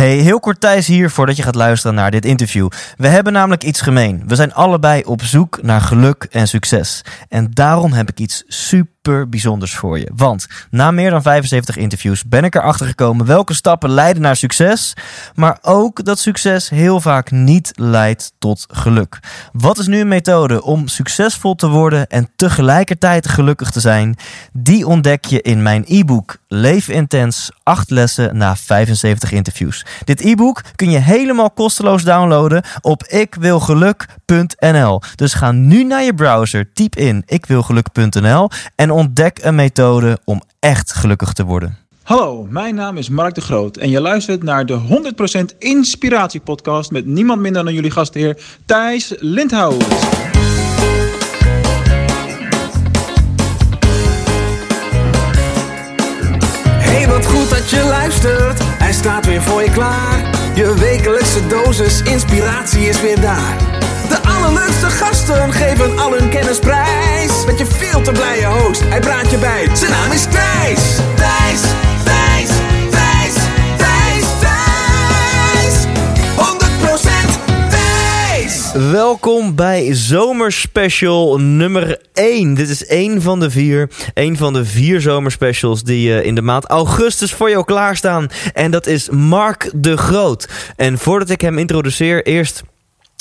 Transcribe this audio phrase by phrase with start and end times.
[0.00, 2.68] Hey, heel kort Thijs hier voordat je gaat luisteren naar dit interview.
[2.96, 4.22] We hebben namelijk iets gemeen.
[4.26, 7.02] We zijn allebei op zoek naar geluk en succes.
[7.28, 10.10] En daarom heb ik iets super bijzonders voor je.
[10.14, 14.94] Want na meer dan 75 interviews ben ik erachter gekomen welke stappen leiden naar succes.
[15.34, 19.18] Maar ook dat succes heel vaak niet leidt tot geluk.
[19.52, 24.16] Wat is nu een methode om succesvol te worden en tegelijkertijd gelukkig te zijn?
[24.52, 29.84] Die ontdek je in mijn e-book Leef Intens 8 lessen na 75 interviews.
[30.04, 35.00] Dit e-book kun je helemaal kosteloos downloaden op ikwilgeluk.nl.
[35.14, 40.92] Dus ga nu naar je browser, typ in ikwilgeluk.nl en ontdek een methode om echt
[40.92, 41.78] gelukkig te worden.
[42.02, 44.80] Hallo, mijn naam is Mark de Groot en je luistert naar de
[45.54, 49.84] 100% Inspiratie-podcast met niemand minder dan jullie gastheer Thijs Lindhout.
[57.70, 58.58] Je luistert.
[58.62, 60.30] Hij staat weer voor je klaar.
[60.54, 63.56] Je wekelijkse dosis inspiratie is weer daar.
[64.08, 67.44] De allerleukste gasten geven al hun kennis prijs.
[67.46, 69.68] Met je veel te blije host, hij praat je bij.
[69.72, 70.96] Zijn naam is Thijs.
[71.14, 71.60] Thijs,
[78.72, 82.54] Welkom bij Zomerspecial nummer 1.
[82.54, 83.90] Dit is één van de vier.
[84.14, 88.28] Een van de vier zomerspecials die eh, in de maand augustus voor jou klaarstaan.
[88.54, 90.48] En dat is Mark de Groot.
[90.76, 92.62] En voordat ik hem introduceer, eerst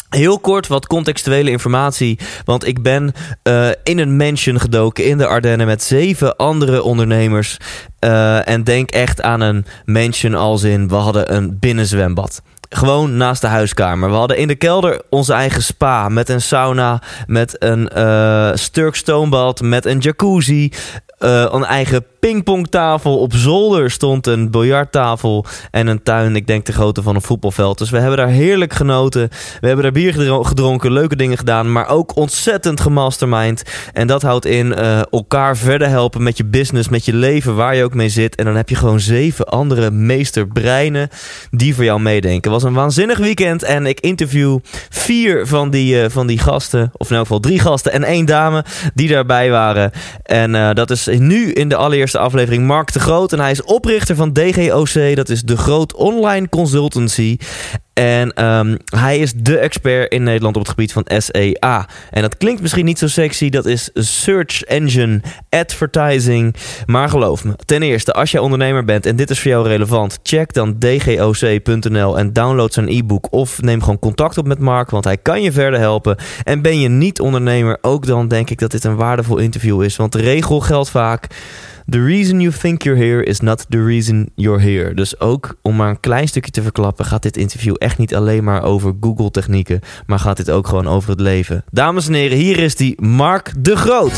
[0.09, 3.13] Heel kort wat contextuele informatie, want ik ben
[3.44, 7.58] uh, in een mansion gedoken in de Ardennen met zeven andere ondernemers.
[8.00, 12.41] Uh, en denk echt aan een mansion als in, we hadden een binnenzwembad.
[12.70, 14.09] Gewoon naast de huiskamer.
[14.09, 16.09] We hadden in de kelder onze eigen spa.
[16.09, 17.02] Met een sauna.
[17.28, 18.52] Met een uh,
[18.92, 19.62] stoombad.
[19.62, 20.72] Met een jacuzzi.
[21.20, 23.20] Uh, een eigen pingpongtafel.
[23.20, 25.45] Op zolder stond een biljarttafel.
[25.72, 27.78] En een tuin, ik denk de grootte van een voetbalveld.
[27.78, 29.30] Dus we hebben daar heerlijk genoten.
[29.59, 30.14] We hebben daar bier
[30.45, 31.72] gedronken, leuke dingen gedaan.
[31.72, 33.64] Maar ook ontzettend gemastermind.
[33.94, 37.75] En dat houdt in uh, elkaar verder helpen met je business, met je leven, waar
[37.75, 38.36] je ook mee zit.
[38.36, 41.09] En dan heb je gewoon zeven andere meesterbreinen
[41.51, 42.51] die voor jou meedenken.
[42.51, 43.63] Het was een waanzinnig weekend.
[43.63, 44.59] En ik interview
[44.90, 46.91] vier van die, uh, van die gasten.
[46.97, 49.91] Of in elk geval drie gasten en één dame die daarbij waren.
[50.24, 53.34] En uh, dat is nu in de allereerste aflevering Mark de Groot.
[53.34, 55.16] En hij is oprichter van DGOC.
[55.16, 57.38] Dat is de Groot Online Consultancy.
[58.00, 61.88] En um, hij is de expert in Nederland op het gebied van SEA.
[62.09, 63.50] En dat klinkt misschien niet zo sexy.
[63.50, 66.56] Dat is Search Engine Advertising.
[66.86, 70.19] Maar geloof me, ten eerste, als jij ondernemer bent en dit is voor jou relevant,
[70.24, 73.28] check dan dgoc.nl en download zijn e-book.
[73.31, 76.18] Of neem gewoon contact op met Mark, want hij kan je verder helpen.
[76.44, 79.96] En ben je niet ondernemer, ook dan denk ik dat dit een waardevol interview is.
[79.96, 81.28] Want de regel geldt vaak.
[81.89, 84.94] The reason you think you're here is not the reason you're here.
[84.94, 88.44] Dus ook om maar een klein stukje te verklappen, gaat dit interview echt niet alleen
[88.44, 91.63] maar over Google technieken, maar gaat dit ook gewoon over het leven.
[91.72, 94.11] Dames en heren, hier is die Mark de Groot.
[94.11, 94.17] 100%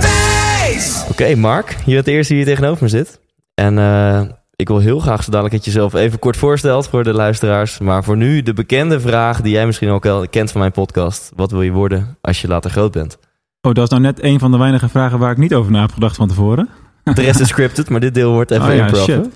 [0.00, 1.02] Thijs.
[1.02, 3.20] Oké, okay, Mark, je bent de eerste die hier tegenover me zit.
[3.54, 4.22] En uh,
[4.56, 7.78] ik wil heel graag zo dadelijk dat je jezelf even kort voorstelt voor de luisteraars.
[7.78, 11.32] Maar voor nu de bekende vraag die jij misschien ook al kent van mijn podcast.
[11.36, 13.18] Wat wil je worden als je later groot bent?
[13.66, 15.80] Oh, dat is nou net een van de weinige vragen waar ik niet over na
[15.80, 16.68] heb gedacht van tevoren.
[17.02, 19.04] De rest is scripted, maar dit deel wordt even oh, ja, improv.
[19.04, 19.28] shit.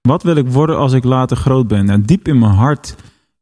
[0.00, 1.84] Wat wil ik worden als ik later groot ben?
[1.84, 2.94] Nou, diep in mijn hart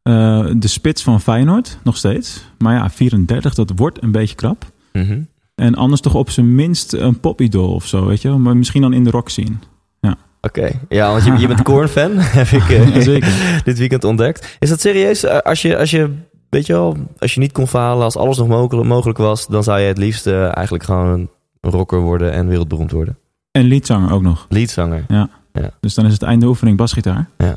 [0.02, 2.44] uh, de spits van Feyenoord, nog steeds.
[2.58, 4.64] Maar ja, 34, dat wordt een beetje krap.
[4.92, 5.28] Mm -hmm.
[5.54, 8.92] En anders toch op zijn minst een popidol of zo, weet je Maar misschien dan
[8.92, 9.56] in de rock scene.
[10.00, 10.16] Ja.
[10.40, 10.80] Oké, okay.
[10.88, 13.32] ja, want je, je bent Korn-fan, heb ik uh, ja, zeker.
[13.64, 14.56] dit weekend ontdekt.
[14.58, 15.26] Is dat serieus?
[15.26, 16.14] Als je, als je
[16.50, 19.62] weet je wel, als je niet kon falen, als alles nog mogelijk, mogelijk was, dan
[19.62, 23.18] zou je het liefst uh, eigenlijk gewoon een rocker worden en wereldberoemd worden.
[23.50, 24.46] En liedzanger ook nog.
[24.48, 25.04] Liedzanger.
[25.08, 25.28] Ja.
[25.52, 25.70] ja.
[25.80, 27.28] Dus dan is het einde oefening basgitaar.
[27.38, 27.54] Ja.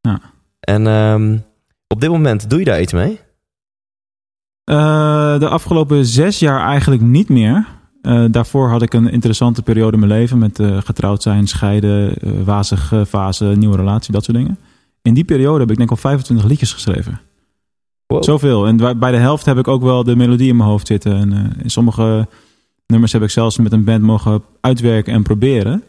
[0.00, 0.20] ja.
[0.60, 1.44] En um,
[1.86, 3.20] op dit moment doe je daar iets mee?
[4.70, 7.66] Uh, de afgelopen zes jaar eigenlijk niet meer.
[8.02, 12.14] Uh, daarvoor had ik een interessante periode in mijn leven met uh, getrouwd zijn, scheiden,
[12.44, 14.58] wazige fase, nieuwe relatie, dat soort dingen.
[15.02, 17.20] In die periode heb ik denk ik al 25 liedjes geschreven.
[18.14, 18.24] Wow.
[18.24, 18.66] Zoveel.
[18.66, 21.16] En bij de helft heb ik ook wel de melodie in mijn hoofd zitten.
[21.16, 22.28] En uh, in sommige
[22.86, 25.82] nummers heb ik zelfs met een band mogen uitwerken en proberen.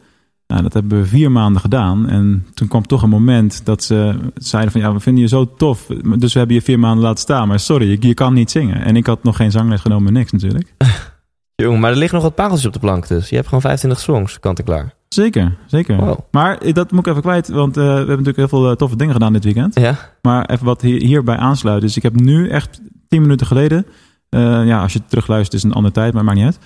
[0.48, 2.10] Nou, dat hebben we vier maanden gedaan.
[2.10, 4.82] En toen kwam toch een moment dat ze zeiden van...
[4.82, 5.86] ja, we vinden je zo tof,
[6.18, 7.48] dus we hebben je vier maanden laten staan.
[7.48, 8.82] Maar sorry, je, je kan niet zingen.
[8.82, 10.74] En ik had nog geen zangles genomen, niks natuurlijk.
[11.56, 13.30] Jongen, maar er liggen nog wat pareltjes op de plank dus.
[13.30, 14.95] Je hebt gewoon 25 songs, kant en klaar.
[15.16, 15.96] Zeker, zeker.
[15.98, 16.18] Wow.
[16.32, 18.96] Maar dat moet ik even kwijt, want uh, we hebben natuurlijk heel veel uh, toffe
[18.96, 19.80] dingen gedaan dit weekend.
[19.80, 19.96] Ja.
[20.22, 21.82] Maar even wat hier, hierbij aansluit.
[21.82, 23.86] Dus ik heb nu echt tien minuten geleden,
[24.30, 26.60] uh, ja, als je terugluistert is een andere tijd, maar maakt niet uit.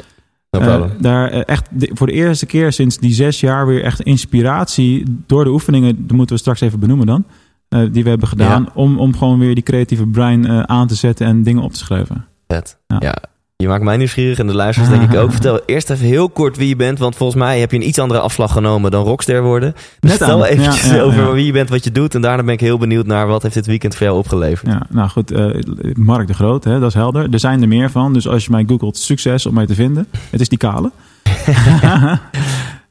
[0.52, 3.84] No Eh, daar eh, echt de- voor de eerste keer sinds die zes jaar weer
[3.84, 7.26] echt inspiratie door de oefeningen, dat moeten we straks even benoemen dan,
[7.70, 10.96] eh, die we hebben gedaan, om, om gewoon weer die creatieve brein eh, aan te
[10.96, 12.26] zetten en dingen op te schrijven.
[12.48, 12.78] Vet.
[12.88, 12.98] Ja.
[13.00, 13.16] Ja.
[13.64, 15.32] Je maakt mij nieuwsgierig en de luisteraars denk ik ook.
[15.40, 17.00] Vertel eerst even heel kort wie je bent.
[17.00, 19.74] Want volgens mij heb je een iets andere afslag genomen dan rockster worden.
[19.74, 20.44] Dus Net vertel aan.
[20.44, 21.32] eventjes Ja, ja, over ja.
[21.32, 22.16] wie je bent, wat je doet.
[22.16, 24.72] En daarna ben ik heel benieuwd naar wat heeft dit weekend voor jou opgeleverd.
[24.72, 25.46] Ja, nou goed, eh,
[25.94, 27.28] Mark de Groot, hè, dat is helder.
[27.32, 30.08] Er zijn er meer van, dus als je mij googelt, succes om mij te vinden.
[30.30, 30.92] Het is die kale.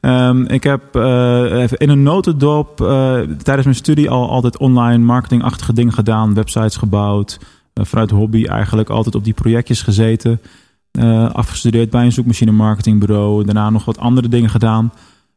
[0.00, 5.04] Ehm, ik heb eh, even in een notendop eh, tijdens mijn studie al altijd online
[5.04, 6.34] marketingachtige dingen gedaan.
[6.34, 7.38] Websites gebouwd.
[7.78, 10.40] Eh, vanuit hobby eigenlijk altijd op die projectjes gezeten.
[10.98, 13.44] Eh, afgestudeerd bij een zoekmachine marketingbureau.
[13.44, 14.92] Daarna nog wat andere dingen gedaan.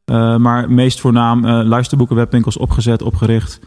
[0.05, 3.59] Eh, maar meest voornaam eh, luisterboeken, webwinkels opgezet, opgericht.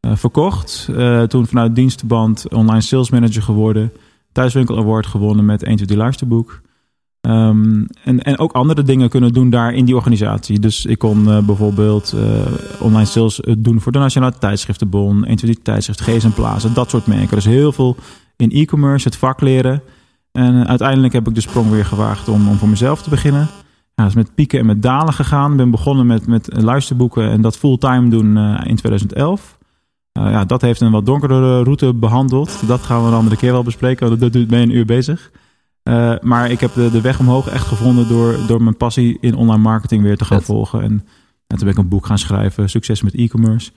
[0.00, 0.88] verkocht.
[1.28, 3.92] Toen vanuit dienstenband online sales manager geworden.
[4.32, 6.60] Thuiswinkel Award gewonnen met 1, 2, 3 luisterboek.
[7.20, 10.58] Ehm, en, en ook andere dingen kunnen doen daar in die organisatie.
[10.58, 12.14] Dus ik kon bijvoorbeeld
[12.78, 16.90] online sales doen voor de Nationale Tijdschriftenbon, 1, 2, 3 tijdschrift, Gees en Plaza, dat
[16.90, 17.34] soort merken.
[17.34, 17.96] Dus heel veel
[18.40, 19.82] in e-commerce, het vak leren.
[20.32, 23.48] En eh, uiteindelijk heb ik de sprong weer gewaagd om, om voor mezelf te beginnen.
[23.94, 25.50] Ja, dat is met pieken en met dalen gegaan.
[25.50, 29.58] Ik ben begonnen met, met luisterboeken en dat fulltime doen eh, in 2011.
[30.18, 32.66] Uh, ja, dat heeft een wat donkere route behandeld.
[32.66, 34.08] Dat gaan we een andere keer wel bespreken.
[34.08, 35.30] want Dat ben je een uur bezig.
[35.84, 39.34] Uh, maar ik heb de, de weg omhoog echt gevonden door, door mijn passie in
[39.34, 40.46] online marketing weer te gaan Vet.
[40.46, 40.82] volgen.
[40.82, 40.92] En,
[41.46, 43.70] en toen ben ik een boek gaan schrijven, Succes met e-commerce.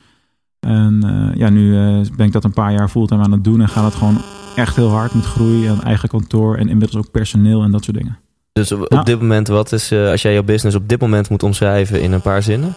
[0.63, 3.61] En uh, ja, nu uh, ben ik dat een paar jaar fulltime aan het doen
[3.61, 4.17] en gaat het gewoon
[4.55, 7.97] echt heel hard met groei en eigen kantoor en inmiddels ook personeel en dat soort
[7.97, 8.17] dingen.
[8.53, 11.43] Dus op, dit moment, wat is, eh, als jij jouw business op dit moment moet
[11.43, 12.73] omschrijven in een paar zinnen?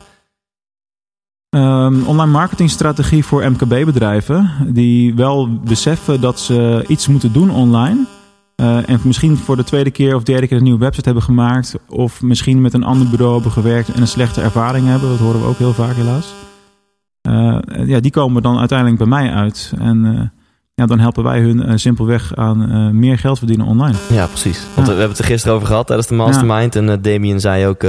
[1.57, 8.05] Um, online marketingstrategie voor MKB-bedrijven die wel beseffen dat ze iets moeten doen online.
[8.57, 11.75] Uh, en misschien voor de tweede keer of derde keer een nieuwe website hebben gemaakt.
[11.89, 15.09] Of misschien met een ander bureau hebben gewerkt en een slechte ervaring hebben.
[15.09, 16.46] Dat horen we ook heel vaak helaas.
[17.27, 19.73] Uh, ja, die komen dan uiteindelijk bij mij uit.
[19.79, 20.21] En uh,
[20.75, 23.97] ja, dan helpen wij hun uh, simpelweg aan meer geld verdienen online.
[24.11, 24.59] Ja, precies.
[24.75, 24.93] Want Ja.
[24.93, 26.77] we hebben het er gisteren over gehad tijdens de mastermind.
[26.77, 27.83] En uh, Damien zei ook,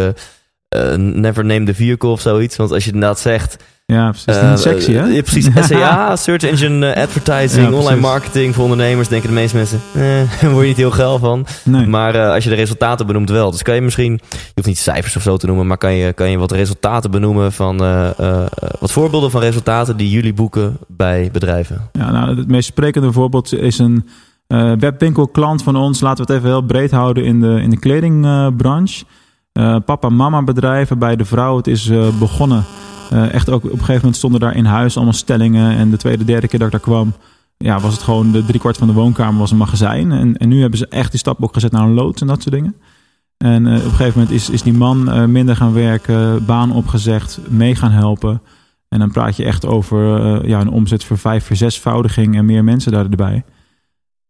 [0.98, 2.56] never name the vehicle of zoiets.
[2.56, 3.64] Want als je inderdaad zegt...
[3.94, 4.42] Ja, precies.
[4.50, 5.06] Niet sexy, hè?
[5.06, 5.50] Ja, precies.
[5.68, 9.08] SEA, Search Engine uh, Advertising, Ja, online marketing voor ondernemers.
[9.08, 10.02] Denken de meeste mensen, eh,
[10.42, 11.46] daar word je niet heel geil van.
[11.64, 11.86] Nee.
[11.86, 13.52] Maar uh, als je de resultaten benoemt wel.
[13.52, 16.14] Dus kan je misschien, je hoeft niet cijfers of zo te noemen, maar kan je,
[16.14, 18.46] kan je wat resultaten benoemen van, uh, uh,
[18.80, 21.90] wat voorbeelden van resultaten die jullie boeken bij bedrijven?
[21.92, 24.08] Ja, nou, het meest sprekende voorbeeld is een
[24.48, 26.02] uh, webwinkelklant van ons.
[26.02, 29.06] Laten we het even heel breed houden in de, in de kledingbranche.
[29.54, 31.58] Uh, papa-mama bedrijven bij de vrouw.
[31.58, 32.66] Het is uh, begonnen.
[33.14, 35.78] Uh, echt ook op een gegeven moment stonden daar in huis allemaal stellingen.
[35.78, 37.14] En de tweede, derde keer dat ik daar kwam,
[37.58, 40.12] ja, was het gewoon de driekwart van de woonkamer was een magazijn.
[40.12, 42.42] En, en nu hebben ze echt die stap ook gezet naar een loods en dat
[42.42, 42.76] soort dingen.
[43.38, 46.72] En uh, op een gegeven moment is, is die man uh, minder gaan werken, baan
[46.72, 48.42] opgezegd, mee gaan helpen.
[48.90, 52.64] En dan praat je echt over ja, een omzet voor vijf, voor zesvoudiging en meer
[52.64, 53.44] mensen daar erbij.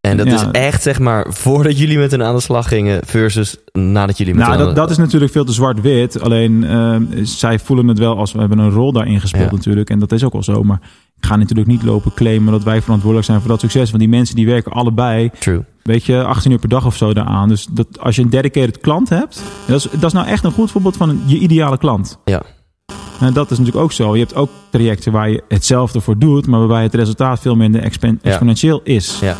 [0.09, 0.33] En dat Ja.
[0.35, 4.33] is echt, zeg maar, voordat jullie met hun aan de slag gingen versus nadat jullie
[4.33, 6.21] met Nou, aan dat, de- dat is natuurlijk veel te zwart-wit.
[6.21, 9.55] Alleen uh, zij voelen het wel als we hebben een rol daarin gespeeld Ja.
[9.55, 9.89] natuurlijk.
[9.89, 10.63] En dat is ook wel zo.
[10.63, 10.79] Maar
[11.17, 13.87] ik ga natuurlijk niet lopen claimen dat wij verantwoordelijk zijn voor dat succes.
[13.89, 15.63] Want die mensen die werken allebei, True.
[15.83, 17.49] weet je, 18 uur per dag of zo daaraan.
[17.49, 20.51] Dus dat, als je een dedicated klant hebt, dat is, dat is nou echt een
[20.51, 22.19] goed voorbeeld van een- je ideale klant.
[22.25, 22.41] Ja.
[23.19, 24.13] En dat is natuurlijk ook zo.
[24.15, 27.81] Je hebt ook trajecten waar je hetzelfde voor doet, maar waarbij het resultaat veel minder
[27.81, 28.29] expen- Ja.
[28.29, 29.17] exponentieel is.
[29.21, 29.35] Ja.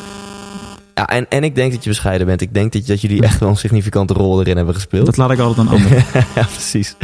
[0.98, 2.42] Ja, en, en ik denk dat je bescheiden bent.
[2.42, 5.06] Ik denk dat, dat jullie echt wel een significante rol erin hebben gespeeld.
[5.06, 5.98] Dat laat ik altijd aan anderen.
[6.36, 6.96] ja, precies.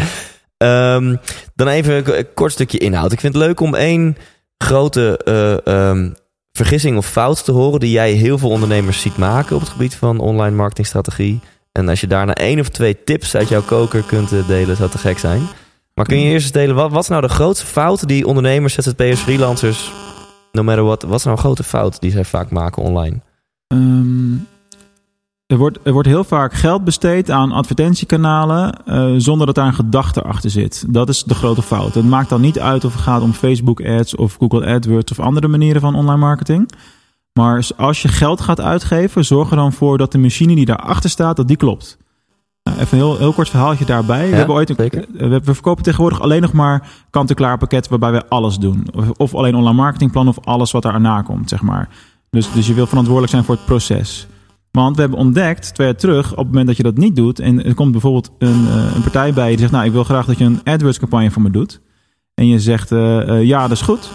[0.57, 1.15] Ehm,
[1.55, 3.11] dan even een kort stukje inhoud.
[3.11, 4.17] Ik vind het leuk om één
[4.57, 6.09] grote eh, ehm,
[6.51, 7.79] vergissing of fout te horen...
[7.79, 11.39] die jij heel veel ondernemers ziet maken op het gebied van online marketingstrategie.
[11.71, 14.89] En als je daarna één of twee tips uit jouw koker kunt eh, delen, zou
[14.89, 15.41] te gek zijn.
[15.93, 18.73] Maar kun je eerst eens delen, wat, wat is nou de grootste fout die ondernemers,
[18.73, 19.91] ZZP'ers, freelancers...
[20.51, 23.21] no matter what, wat is nou een grote fout die zij vaak maken online?
[23.73, 24.33] Ehm,
[25.45, 29.73] er, wordt, er wordt heel vaak geld besteed aan advertentiekanalen eh, zonder dat daar een
[29.73, 30.85] gedachte achter zit.
[30.87, 31.93] Dat is de grote fout.
[31.93, 35.19] Het maakt dan niet uit of het gaat om Facebook ads of Google AdWords of
[35.19, 36.71] andere manieren van online marketing.
[37.33, 41.09] Maar als je geld gaat uitgeven, zorg er dan voor dat de machine die daarachter
[41.09, 41.97] staat, dat die klopt.
[42.63, 44.29] Nou, even een heel, heel kort verhaaltje daarbij.
[44.29, 45.05] we, hebben ooit een, zeker.
[45.11, 48.87] we, we verkopen tegenwoordig alleen nog maar kant-en-klaar pakketten waarbij we alles doen.
[48.95, 51.89] Of, of alleen online marketingplan of alles wat daar na komt, zeg maar.
[52.33, 54.27] Dus, dus je wil verantwoordelijk zijn voor het proces.
[54.71, 57.39] Want we hebben ontdekt, twee jaar terug, op het moment dat je dat niet doet...
[57.39, 59.71] en er komt bijvoorbeeld een, uh, een partij bij die zegt...
[59.71, 61.81] nou, ik wil graag dat je een AdWords-campagne voor me doet.
[62.33, 64.09] En je zegt, uh, uh, ja, dat is goed.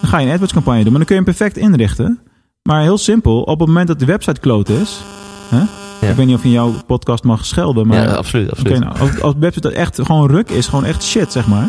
[0.00, 2.20] Dan ga je een AdWords-campagne doen, maar dan kun je hem perfect inrichten.
[2.62, 5.00] Maar heel simpel, op het moment dat de website kloot is...
[5.48, 5.62] Hè,
[6.00, 6.06] Ja.
[6.08, 8.02] Ik weet niet of je in jouw podcast mag schelden, maar...
[8.02, 8.50] ja, absoluut.
[8.50, 8.80] absoluut.
[8.80, 11.68] Nou, als, als website echt gewoon ruk is, gewoon echt shit, zeg maar,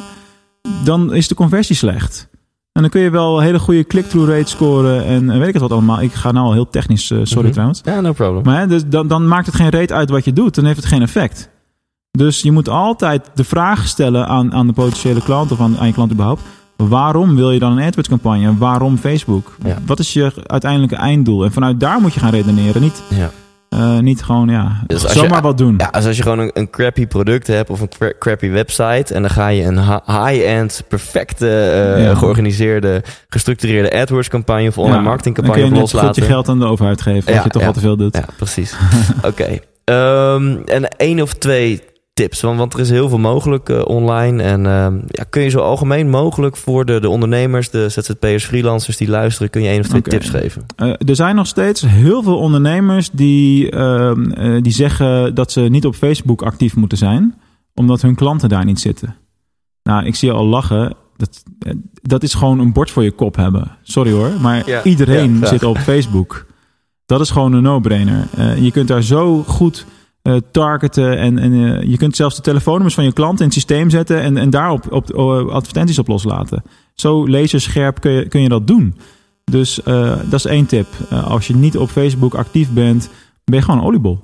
[0.83, 2.29] dan is de conversie slecht.
[2.71, 5.71] En dan kun je wel hele goede click-through rate scoren en, weet ik het wat
[5.71, 6.01] allemaal.
[6.01, 7.51] Ik ga nou al heel technisch, eh, sorry Mhm.
[7.51, 7.81] trouwens.
[7.83, 8.43] Ja, no problem.
[8.43, 10.55] Maar hè, dus dan, dan maakt het geen reet uit wat je doet.
[10.55, 11.49] Dan heeft het geen effect.
[12.11, 15.87] Dus je moet altijd de vraag stellen aan, aan de potentiële klant of aan, aan
[15.87, 16.41] je klant überhaupt.
[16.75, 18.57] Waarom wil je dan een AdWords campagne?
[18.57, 19.55] Waarom Facebook?
[19.65, 19.77] Ja.
[19.85, 21.43] Wat is je uiteindelijke einddoel?
[21.43, 22.81] En vanuit daar moet je gaan redeneren.
[22.81, 23.31] Niet, Ja.
[23.71, 25.75] Eh, niet gewoon, ja, Dus als zomaar je- wat doen.
[25.77, 29.13] Ja, als als je gewoon een, een crappy product hebt of een cra- crappy website
[29.13, 32.15] en dan ga je een high-end, perfecte, eh, Ja.
[32.15, 35.99] georganiseerde, gestructureerde AdWords campagne of online Ja, marketing Dan kun campagne je of net goed
[36.01, 36.33] je loslaten.
[36.33, 37.31] geld aan de overheid geven.
[37.31, 38.15] Ja, als je toch wat te veel doet.
[38.17, 38.75] Ja, precies.
[39.21, 39.59] Oké.
[39.83, 41.81] Ehm, en één of twee
[42.13, 44.43] tips, want, want er is heel veel mogelijk eh, online.
[44.43, 48.97] En ehm, ja, kun je zo algemeen mogelijk voor de, de ondernemers, de ZZP'ers, freelancers
[48.97, 50.65] die luisteren, kun je één of twee tips geven?
[50.75, 55.61] Eh, er zijn nog steeds heel veel ondernemers die, ehm, eh, die zeggen dat ze
[55.61, 57.35] niet op Facebook actief moeten zijn,
[57.75, 59.15] omdat hun klanten daar niet zitten.
[59.83, 60.95] Nou, ik zie je al lachen.
[61.17, 61.43] Dat,
[62.01, 63.77] dat is gewoon een bord voor je kop hebben.
[63.81, 66.45] Sorry hoor, maar Ja, iedereen ja, zit op Facebook.
[67.05, 68.27] Dat is gewoon een no-brainer.
[68.61, 69.85] Je kunt daar zo goed
[70.21, 73.53] eh, targeten en, en eh, je kunt zelfs de telefoonnummers van je klanten in het
[73.53, 76.63] systeem zetten en, en daarop op, eh, advertenties op loslaten.
[76.93, 78.95] Zo laserscherp kun je, kun je dat doen.
[79.43, 79.79] Dus
[80.23, 80.87] dat is één tip.
[81.09, 83.09] Als je niet op Facebook actief bent,
[83.43, 84.19] ben je gewoon een oliebol.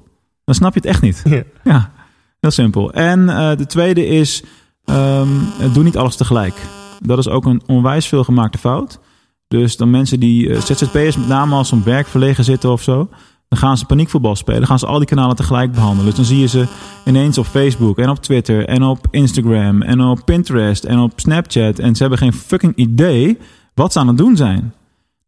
[0.45, 1.21] Dan snap je het echt niet.
[1.23, 1.43] Ja.
[1.63, 1.91] Ja,
[2.39, 2.93] heel simpel.
[2.93, 3.25] En
[3.57, 4.43] de tweede is,
[4.85, 5.27] ehm,
[5.73, 6.55] doe niet alles tegelijk.
[6.99, 8.99] Dat is ook een onwijs veel gemaakte fout.
[9.47, 13.09] Dus dan mensen die ZZP'ers met name als ze om werk verlegen zitten of zo...
[13.47, 14.59] dan gaan ze paniekvoetbal spelen.
[14.59, 16.05] Dan gaan ze al die kanalen tegelijk behandelen.
[16.05, 16.67] Dus dan zie je ze
[17.05, 19.81] ineens op Facebook en op Twitter en op Instagram...
[19.81, 21.79] en op Pinterest en op Snapchat.
[21.79, 23.37] En ze hebben geen fucking idee
[23.73, 24.73] wat ze aan het doen zijn.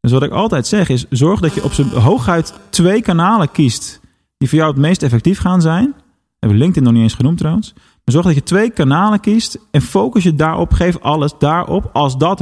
[0.02, 4.00] Dus wat ik altijd zeg is, zorg dat je op zijn hooguit twee kanalen kiest...
[4.38, 5.94] die voor jou het meest effectief gaan zijn.
[6.40, 7.74] Hebben LinkedIn nog niet eens genoemd trouwens.
[7.76, 10.74] Maar zorg dat je twee kanalen kiest en focus je daarop.
[10.74, 11.90] Geef alles daarop.
[11.94, 12.42] Als dat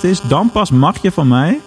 [0.00, 1.60] is, dan pas mag je van mij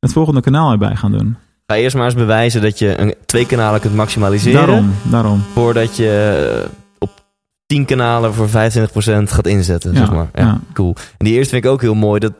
[0.00, 1.36] het volgende kanaal erbij gaan doen.
[1.66, 4.66] Ga eerst maar eens bewijzen dat je een, twee kanalen kunt maximaliseren.
[4.66, 5.42] Daarom, daarom.
[5.52, 7.10] Voordat je eh, op
[7.66, 8.52] 10 kanalen voor 25%
[9.32, 10.28] gaat inzetten, Ja, zeg maar.
[10.34, 10.60] Ja, ja.
[10.72, 10.94] cool.
[11.18, 12.20] En die eerste vind ik ook heel mooi.
[12.20, 12.32] Dat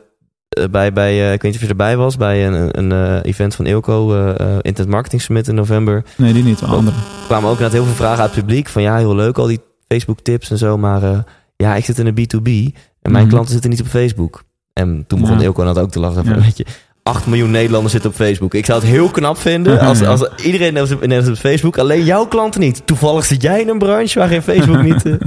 [0.49, 3.55] eh, bij, bij eh, ik weet niet of je erbij was, bij een, een event
[3.55, 6.03] van Ilco, eh, Internet Marketing Summit in november.
[6.17, 6.95] Nee, die niet, de andere.
[7.25, 8.67] kwamen ook net heel veel vragen uit het publiek.
[8.69, 10.77] Van ja, heel leuk, al die Facebook tips en zo.
[10.77, 11.23] Maar
[11.55, 13.29] ja, ik zit in een B2B en mijn Mhm.
[13.33, 14.43] klanten zitten niet op Facebook.
[14.73, 15.43] En toen begon Ja.
[15.43, 16.25] Ilko dat ook te lachen.
[16.25, 16.41] Van, Ja.
[16.41, 16.65] Weet je,
[17.07, 18.53] 8 miljoen Nederlanders zitten op Facebook.
[18.53, 22.25] Ik zou het heel knap vinden als, als iedereen is op, op Facebook, alleen jouw
[22.25, 22.81] klanten niet.
[22.85, 25.05] Toevallig zit jij in een branche waar geen Facebook niet...
[25.05, 25.13] eh.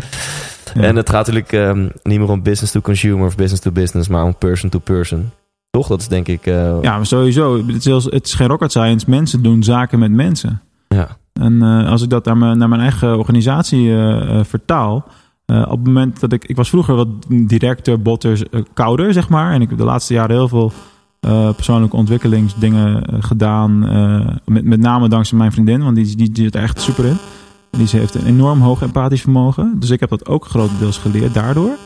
[0.75, 0.81] Ja.
[0.83, 4.09] En het gaat natuurlijk ehm, niet meer om business to consumer of business to business,
[4.09, 5.31] maar om person to person.
[5.71, 5.87] Toch?
[5.87, 6.47] Dat is denk ik...
[6.47, 7.67] eh, Ja, maar sowieso.
[7.67, 9.11] Het is, het is geen rocket science.
[9.11, 10.61] Mensen doen zaken met mensen.
[10.89, 11.09] ja.
[11.33, 13.93] En eh, als ik dat naar mijn, naar mijn eigen organisatie
[14.43, 15.05] vertaal.
[15.47, 16.45] op het moment dat ik.
[16.45, 19.53] Ik was vroeger wat directer, botter, kouder, zeg maar.
[19.53, 20.73] En ik heb de laatste jaren heel veel
[21.21, 23.89] eh, persoonlijke ontwikkelingsdingen eh, gedaan.
[23.89, 27.05] eh, met, met name dankzij mijn vriendin, want die, die, die zit er echt super
[27.05, 27.17] in.
[27.71, 29.77] Die ze heeft een enorm hoog empathisch vermogen.
[29.79, 31.77] Dus ik heb dat ook grotendeels geleerd daardoor.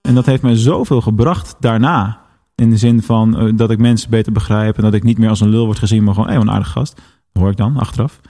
[0.00, 2.20] En dat heeft mij zoveel gebracht daarna.
[2.54, 4.76] In de zin van dat ik mensen beter begrijp.
[4.76, 6.50] En dat ik niet meer als een lul word gezien, maar gewoon, hé, wat een
[6.50, 6.94] aardige gast.
[7.32, 8.20] Dat hoor ik dan achteraf.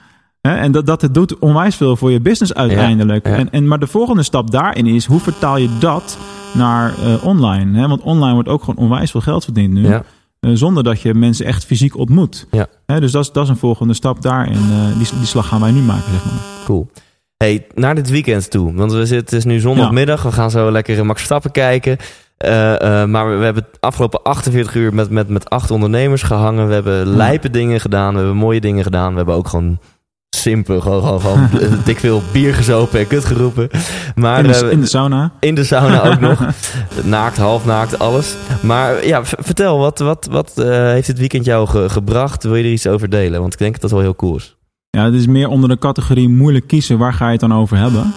[0.41, 3.25] Hè, en dat, dat het doet onwijs veel voor je business uiteindelijk.
[3.25, 3.37] Ja, ja.
[3.37, 6.17] En, en, maar de volgende stap daarin is, hoe vertaal je dat
[6.53, 7.79] naar online?
[7.79, 7.87] Hè?
[7.87, 9.87] Want online wordt ook gewoon onwijs veel geld verdiend nu.
[9.87, 10.03] ja.
[10.39, 12.47] Eh, zonder dat je mensen echt fysiek ontmoet.
[12.51, 12.67] Ja.
[12.85, 14.53] Hè, dus dat is, dat is een volgende stap daarin.
[14.53, 16.33] eh, die, die slag gaan wij nu maken, zeg maar.
[16.65, 16.87] Cool.
[17.37, 18.73] Hey, naar dit weekend toe.
[18.73, 20.23] Want we zitten, het is nu zondagmiddag.
[20.23, 21.97] We gaan zo lekker Max Verstappen kijken.
[22.37, 22.49] Eh,
[23.05, 26.67] maar we, we hebben het afgelopen 48 uur met, met, met acht ondernemers gehangen.
[26.67, 28.11] We hebben lijpe dingen gedaan.
[28.11, 29.11] We hebben mooie dingen gedaan.
[29.11, 29.79] We hebben ook gewoon
[30.39, 31.19] simpel, gewoon, gewoon,
[31.49, 33.69] gewoon dik veel bier gezopen en kut geroepen.
[34.15, 35.31] Maar in, de, eh, in de sauna.
[35.39, 36.39] in de sauna ook nog.
[37.03, 38.35] Naakt, half naakt, alles.
[38.61, 42.43] Maar ja, vertel, wat, wat, wat eh, heeft dit weekend jou ge- gebracht?
[42.43, 43.39] Wil je er iets over delen?
[43.41, 44.57] Want ik denk dat dat wel heel cool is.
[44.89, 46.97] Ja, het is meer onder de categorie moeilijk kiezen.
[46.97, 48.13] Waar ga je het dan over hebben?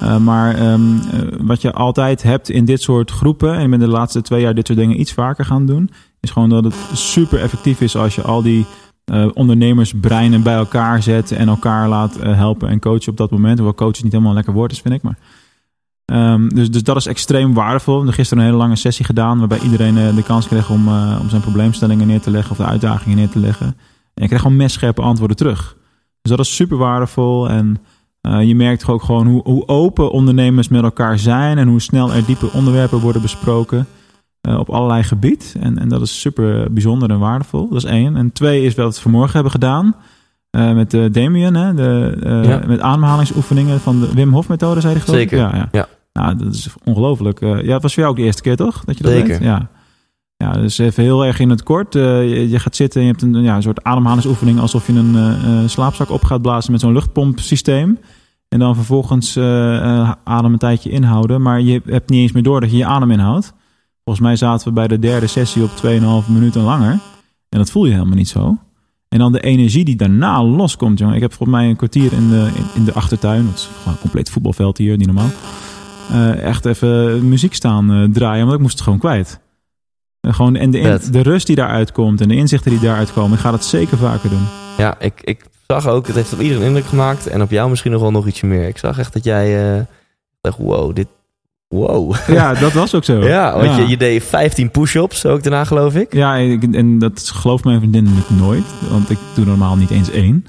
[0.00, 0.64] Eh, maar ehm,
[1.12, 3.54] eh, wat je altijd hebt in dit soort groepen...
[3.54, 5.90] en ik ben de laatste twee jaar dit soort dingen iets vaker gaan doen...
[6.20, 8.66] is gewoon dat het super effectief is als je al die
[9.10, 11.32] eh, ondernemersbreinen bij elkaar zet...
[11.32, 13.58] en elkaar laat eh, helpen en coachen op dat moment.
[13.58, 15.02] Hoewel coachen niet helemaal een lekker woord is, vind ik.
[15.02, 15.18] Maar,
[16.04, 17.92] Ehm, dus, dus dat is extreem waardevol.
[17.92, 19.38] We hebben gisteren een hele lange sessie gedaan...
[19.38, 20.88] waarbij iedereen eh, de kans kreeg om,
[21.20, 22.50] om zijn probleemstellingen neer te leggen...
[22.50, 23.66] of de uitdagingen neer te leggen.
[24.14, 25.76] En je kreeg gewoon messcherpe antwoorden terug.
[26.22, 27.48] Dus dat is super waardevol.
[27.48, 27.78] En
[28.20, 32.24] je merkt ook gewoon hoe, hoe open ondernemers met elkaar zijn en hoe snel er
[32.24, 33.86] diepe onderwerpen worden besproken
[34.40, 35.56] eh, op allerlei gebied.
[35.60, 37.68] En, en dat is super bijzonder en waardevol.
[37.68, 38.16] Dat is één.
[38.16, 39.94] En twee is wat we vanmorgen hebben gedaan.
[40.50, 42.16] Eh, met uh, Damien, hè, de,
[42.46, 42.62] Ja.
[42.66, 45.18] met ademhalingsoefeningen van de Wim Hof methode, zei hij geloof?
[45.18, 45.68] Zeker, Ja, ja.
[45.72, 45.88] ja.
[46.12, 47.40] Nou, dat is ongelooflijk.
[47.40, 48.84] Ja, het was voor jou ook de eerste keer, toch?
[48.84, 49.28] Dat je dat Zeker.
[49.28, 49.42] deed?
[49.42, 49.68] Ja.
[50.36, 51.92] Ja, dus even heel erg in het kort.
[51.92, 54.60] Je, je gaat zitten en je hebt een, ja, een soort ademhalingsoefening...
[54.60, 57.98] alsof je een slaapzak op gaat blazen met zo'n luchtpompsysteem.
[58.48, 59.38] En dan vervolgens
[60.24, 61.42] adem een tijdje inhouden.
[61.42, 63.52] Maar je hebt niet eens meer door dat je je adem inhoudt.
[64.10, 65.70] Volgens mij zaten we bij de derde sessie op
[66.24, 66.90] 2,5 minuten langer.
[67.48, 68.56] En dat voel je helemaal niet zo.
[69.08, 71.14] En dan de energie die daarna loskomt, jongen.
[71.14, 73.44] Ik heb volgens mij een kwartier in de, in, in de achtertuin.
[73.46, 75.28] Dat is gewoon een compleet voetbalveld hier, niet normaal.
[76.10, 79.40] Eh, echt even muziek staan eh, draaien, want ik moest het gewoon kwijt.
[80.20, 83.12] En, gewoon, en de, in- de rust die daaruit komt en de inzichten die daaruit
[83.12, 83.32] komen.
[83.32, 84.46] Ik ga dat zeker vaker doen.
[84.78, 87.26] Ja, ik, ik zag ook, het heeft op iedereen indruk gemaakt.
[87.26, 88.68] En op jou misschien nog wel nog ietsje meer.
[88.68, 89.84] Ik zag echt dat jij eh
[90.40, 91.06] dacht, wow, dit...
[91.74, 92.14] Wow.
[92.26, 93.18] Ja, dat was ook zo.
[93.24, 93.76] Ja, want ja.
[93.76, 96.14] Je, je deed 15 push-ups ook daarna, geloof ik.
[96.14, 98.64] Ja, ik- en dat gelooft mijn vriendin natuurlijk nooit.
[98.90, 100.44] Want ik doe normaal niet eens één.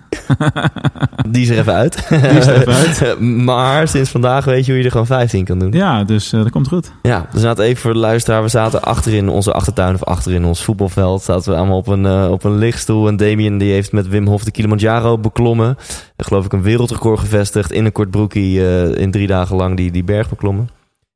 [1.30, 2.06] Die is er even uit.
[2.10, 3.20] Die is er even uit.
[3.52, 5.72] maar sinds vandaag weet je hoe je er gewoon 15 kan doen.
[5.72, 6.92] Ja, dus eh, dat komt goed.
[7.02, 8.42] Ja, dus zaten even voor de luisteraar.
[8.44, 11.22] We zaten achterin onze achtertuin of achterin ons voetbalveld.
[11.24, 13.08] Zaten we allemaal op een, eh, op een lichtstoel.
[13.08, 15.78] En Damien die heeft met Wim Hof de Kilimanjaro beklommen.
[16.16, 18.68] En geloof ik een wereldrecord gevestigd in een kort broekie.
[18.68, 20.70] eh, in drie dagen lang die, die berg beklommen.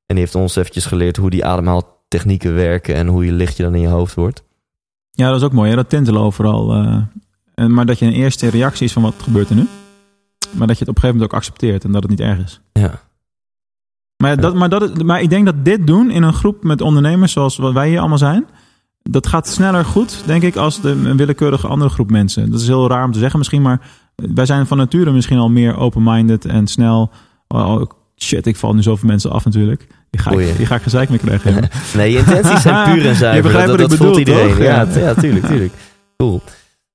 [0.06, 2.96] En die heeft ons eventjes geleerd hoe die ademhaaltechnieken werken.
[2.96, 4.44] En hoe je lichtje dan in je hoofd wordt.
[5.12, 5.70] Ja, dat is ook mooi.
[5.70, 5.76] Hè?
[5.76, 6.74] Dat tintelen overal.
[6.74, 6.98] eh,
[7.56, 9.68] en, maar dat je een eerste reactie is van wat gebeurt er nu.
[10.52, 12.40] Maar dat je het op een gegeven moment ook accepteert en dat het niet erg
[12.40, 12.62] is.
[12.74, 13.02] Ja,
[14.18, 16.82] Maar, dat, maar, dat, is- maar ik denk dat dit doen in een groep met
[16.82, 18.46] ondernemers zoals wat wij hier allemaal zijn.
[19.02, 22.52] Dat gaat sneller goed, denk ik, als de, een willekeurige andere groep mensen.
[22.52, 23.82] Dat is heel raar om te zeggen misschien, maar
[24.16, 27.12] wij zijn van nature misschien al meer open-minded en snel.
[27.48, 29.88] Oh, oh, shit, ik val nu zoveel mensen af natuurlijk.
[30.16, 31.54] Die ga, ik, die ga ik gezeik mee krijgen.
[31.96, 33.36] Nee, je intenties zijn puur en zuiver.
[33.36, 34.64] Je begrijpt dat wat dat ik bedoel, iedereen.
[34.64, 35.14] Ja, Ja.
[35.14, 35.74] tuurlijk, tuurlijk.
[36.18, 36.42] Cool.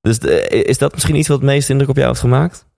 [0.01, 2.69] Dus eh, is dat misschien iets wat het meeste indruk op jou heeft gemaakt?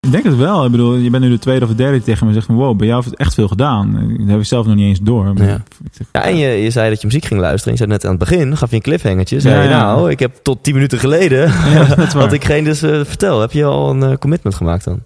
[0.00, 0.64] Ik denk het wel.
[0.64, 2.54] Ik bedoel, je bent nu de tweede of de derde die tegen me zegt van
[2.54, 4.14] wow, bij jou heeft het echt veel gedaan.
[4.18, 5.32] Dat heb ik zelf nog niet eens door.
[5.36, 5.54] Ja.
[5.54, 7.72] ik zeg, Ja, en je, je zei dat je muziek ging luisteren.
[7.72, 9.40] Je zei net aan het begin, gaf je een cliffhangertje.
[9.40, 11.50] Zei Ja, je, nou, ik heb tot 10 minuten geleden
[12.12, 13.40] had ik geen dus eh, vertel.
[13.40, 15.02] Heb je al een eh, commitment gemaakt dan?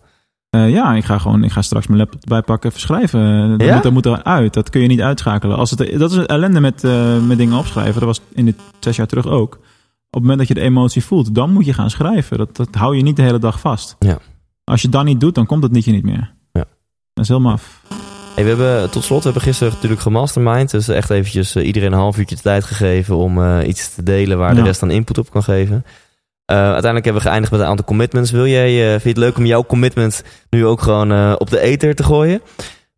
[0.50, 3.50] Eh, ja, ik ga gewoon, ik ga straks mijn laptop bijpakken, even schrijven.
[3.58, 3.74] Dat, Ja?
[3.74, 4.54] moet, dat moet eruit.
[4.54, 5.56] Dat kun je niet uitschakelen.
[5.56, 7.94] Als het, dat is het ellende met, eh, met dingen opschrijven.
[7.94, 9.54] Dat was in dit zes jaar terug ook.
[9.54, 9.60] Op
[10.10, 12.38] het moment dat je de emotie voelt, dan moet je gaan schrijven.
[12.38, 13.96] Dat, dat hou je niet de hele dag vast.
[13.98, 14.18] Ja.
[14.64, 16.34] Als je dan niet doet, dan komt het liedje niet meer.
[16.52, 16.64] Ja.
[17.14, 17.82] Dat is heel maf.
[18.34, 20.70] Hey, we hebben tot slot we hebben gisteren natuurlijk gemastermind.
[20.70, 24.38] Dus echt eventjes eh, iedereen een half uurtje de tijd gegeven om iets te delen
[24.38, 25.84] waar de rest dan input op kan geven.
[26.48, 28.30] Eh, uiteindelijk hebben we geëindigd met een aantal commitments.
[28.30, 31.50] Wil jij, eh, vind je het leuk om jouw commitment nu ook gewoon eh, op
[31.50, 32.40] de ether te gooien?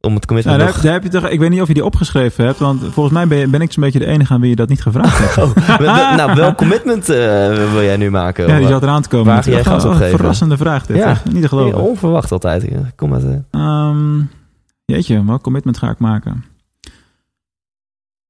[0.00, 0.74] Om het commitment daar, nog...
[0.74, 3.14] heb- daar heb je toch, ik weet niet of je die opgeschreven hebt, want volgens
[3.14, 5.18] mij ben, je- ben ik zo'n beetje de enige aan wie je dat niet gevraagd
[5.18, 5.36] hebt.
[5.68, 8.46] Oh, wel- nou, welk commitment wil jij nu maken?
[8.48, 9.26] Ja, die zat eraan te komen.
[9.26, 10.96] Waar ga jij een verrassende vraag dit.
[10.96, 11.16] Ja.
[11.32, 11.78] Niet te geloven.
[11.80, 12.62] onverwacht altijd.
[12.62, 12.90] Ja.
[12.96, 13.20] Kom maar.
[13.50, 14.20] Ehm,
[14.84, 16.44] jeetje, welk commitment ga ik maken?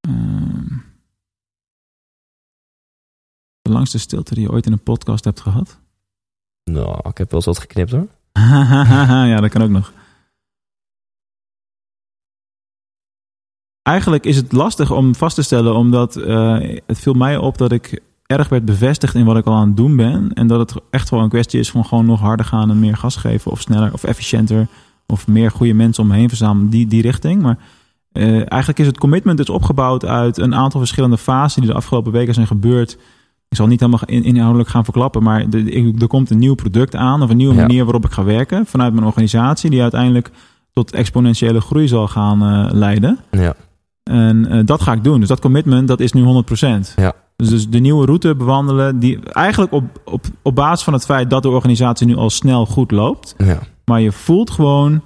[0.01, 0.60] Ehm,
[3.71, 5.79] de langste stilte die je ooit in een podcast hebt gehad?
[6.65, 8.07] Nou, ik heb wel eens wat geknipt hoor.
[9.33, 9.93] ja, dat kan ook nog.
[13.83, 17.73] Eigenlijk is het lastig om vast te stellen, omdat eh, het viel mij op dat
[17.73, 20.33] ik erg werd bevestigd in wat ik al aan het doen ben.
[20.33, 22.97] En dat het echt wel een kwestie is van gewoon nog harder gaan en meer
[22.97, 24.69] gas geven of sneller of efficiënter.
[25.07, 27.43] Of meer goede mensen om me heen verzamelen, die, die richting.
[27.43, 27.59] Maar
[28.13, 32.13] eh, eigenlijk is het commitment dus opgebouwd uit een aantal verschillende fasen die de afgelopen
[32.13, 32.99] weken zijn gebeurd.
[33.51, 36.95] Ik zal niet helemaal in- inhoudelijk gaan verklappen, maar de- er komt een nieuw product
[36.97, 40.31] aan of een nieuwe manier waarop ik ga werken vanuit mijn organisatie, die uiteindelijk
[40.73, 43.19] tot exponentiële groei zal gaan eh, leiden.
[43.31, 43.55] Ja.
[44.03, 45.21] En eh, dat ga ik doen.
[45.21, 46.93] Dus dat commitment, dat is nu 100%.
[46.97, 47.13] Ja.
[47.37, 51.31] Dus, dus de nieuwe route bewandelen, die eigenlijk op, op, op basis van het feit
[51.31, 53.35] dat de organisatie nu al snel goed loopt.
[53.39, 53.59] ja.
[53.85, 55.03] Maar je voelt gewoon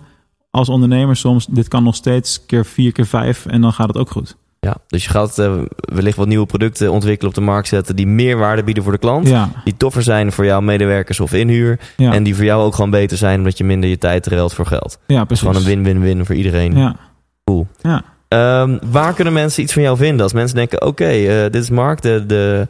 [0.51, 3.97] als ondernemer soms, dit kan nog steeds keer vier, keer vijf en dan gaat het
[3.99, 4.37] ook goed.
[4.65, 8.07] Ja, dus je gaat eh, wellicht wat nieuwe producten ontwikkelen op de markt zetten die
[8.07, 9.29] meer waarde bieden voor de klant.
[9.29, 11.79] Ja, Die toffer zijn voor jouw medewerkers of inhuur.
[11.97, 14.55] ja, En die voor jou ook gewoon beter zijn omdat je minder je tijd ruilt
[14.55, 14.99] voor geld.
[15.07, 15.47] ja Dus precies.
[15.47, 16.77] gewoon een win-win-win voor iedereen.
[16.77, 16.97] Ja.
[17.45, 17.67] Cool.
[17.81, 18.03] Ja.
[18.29, 20.23] Ehm, waar kunnen mensen iets van jou vinden?
[20.23, 22.67] Als mensen denken, oké, eh, dit is Mark, de, de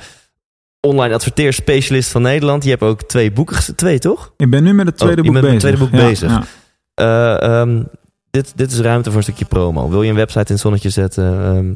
[0.81, 2.65] online adverteerspecialist van Nederland.
[2.65, 4.33] Je hebt ook twee boeken, twee toch?
[4.37, 5.81] Ik ben nu met het tweede Oh, je boek bent met bezig.
[5.81, 6.31] het tweede boek bezig.
[6.31, 6.43] ja.
[6.95, 7.83] Eh, ehm,
[8.35, 9.89] dit, dit is ruimte voor een stukje promo.
[9.89, 11.45] Wil je een website in het zonnetje zetten?
[11.45, 11.73] Ehm,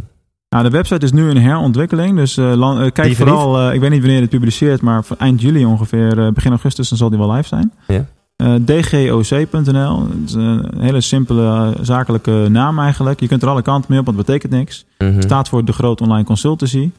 [0.49, 2.16] Nou, de website is nu in herontwikkeling.
[2.16, 5.40] Dus eh, eh, kijk Die vooral, eh, ik weet niet wanneer het publiceert, maar eind
[5.40, 7.73] juli ongeveer, begin augustus, dan zal die wel live zijn.
[7.87, 8.05] Ja.
[8.64, 10.09] Dgoc.nl.
[10.09, 13.21] Het is een hele simpele zakelijke naam eigenlijk.
[13.21, 14.85] Je kunt er alle kanten mee op, want het betekent niks.
[14.99, 15.21] mhm.
[15.21, 16.90] staat voor de grote online consultancy.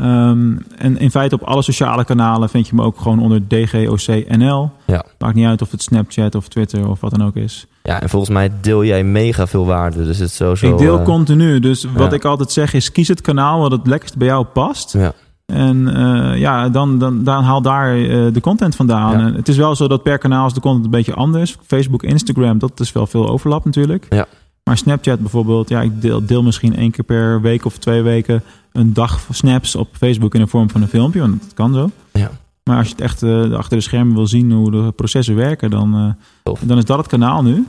[0.00, 4.70] Ehm, en in feite op alle sociale kanalen vind je me ook gewoon onder DGOCNL.
[4.86, 5.04] Ja.
[5.18, 7.66] Maakt niet uit of het Snapchat of Twitter of wat dan ook is.
[7.82, 10.04] Ja, en volgens mij deel jij mega veel waarde.
[10.04, 10.72] Dus het is sowieso...
[10.72, 11.60] ik deel eh, continu.
[11.60, 12.16] Dus wat ja.
[12.16, 14.92] ik altijd zeg is: kies het kanaal wat het lekkerst bij jou past.
[14.92, 15.12] Ja.
[15.46, 19.18] En eh, ja, dan, dan, dan haal daar eh, de content vandaan.
[19.18, 19.32] Ja.
[19.32, 21.56] Het is wel zo dat per kanaal is de content een beetje anders.
[21.66, 24.06] Facebook, Instagram, dat is wel veel overlap natuurlijk.
[24.08, 24.26] Ja.
[24.68, 28.42] Maar Snapchat bijvoorbeeld, ja, ik deel, deel misschien één keer per week of twee weken
[28.72, 31.20] een dag snaps op Facebook in de vorm van een filmpje.
[31.20, 31.90] Want dat kan zo.
[32.12, 32.30] Ja.
[32.64, 35.70] Maar als je het echt eh, achter de schermen wil zien hoe de processen werken,
[35.70, 37.66] dan, eh, dan is dat het kanaal nu.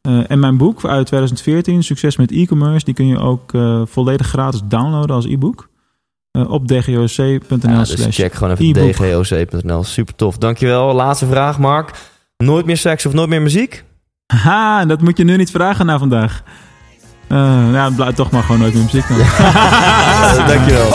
[0.00, 3.52] Eh, en mijn boek uit 2014, Succes met e-commerce, die kun je ook
[3.88, 5.70] volledig gratis downloaden als e-book.
[6.48, 8.92] op dgoc.nl Ja, dus check gewoon even e-book.
[8.92, 9.84] dgoc.nl.
[9.84, 10.38] Super tof.
[10.38, 10.94] Dankjewel.
[10.94, 11.90] Laatste vraag, Mark.
[12.36, 13.84] Nooit meer seks of nooit meer muziek?
[14.32, 16.42] Haha, dat moet je nu niet vragen na vandaag.
[17.28, 19.18] Eh, ja, toch maar gewoon nooit meer muziek dan.
[20.46, 20.90] Dankjewel.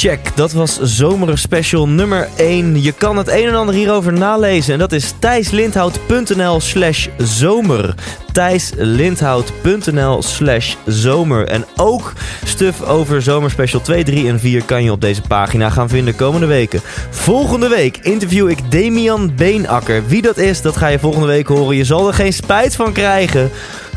[0.00, 0.22] 100% wijs!
[0.22, 2.82] Check, dat was zomer special nummer 1.
[2.82, 4.72] Je kan het een en ander hierover nalezen.
[4.72, 7.94] En dat is thijslindhout.nl slash zomer.
[8.32, 11.46] thijslindhout.nl slash zomer.
[11.46, 12.12] En ook
[12.44, 16.46] stuf over zomerspecial 2, 3 en 4 kan je op deze pagina gaan vinden komende
[16.46, 16.80] weken.
[17.10, 20.06] Volgende week interview ik Damian Beenakker.
[20.06, 21.76] Wie dat is, dat ga je volgende week horen.
[21.76, 23.50] Je zal er geen spijt van krijgen.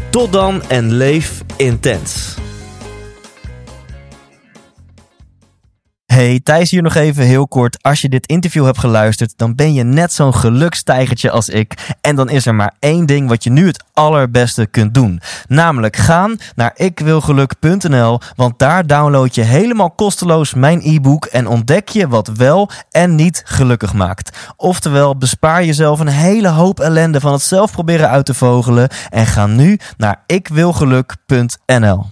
[0.09, 2.41] Tot dan en leef intens.
[6.13, 7.83] Hey, Thijs hier nog even heel kort.
[7.83, 11.95] Als je dit interview hebt geluisterd, dan ben je net zo'n gelukstijgertje als ik.
[12.01, 15.21] En dan is er maar één ding wat je nu het allerbeste kunt doen.
[15.47, 22.07] Namelijk gaan naar ikwilgeluk.nl, want daar download je helemaal kosteloos mijn e-book en ontdek je
[22.07, 24.37] wat wel en niet gelukkig maakt.
[24.55, 29.25] Oftewel, bespaar jezelf een hele hoop ellende van het zelf proberen uit te vogelen en
[29.25, 32.05] ga nu naar ikwilgeluk.nl.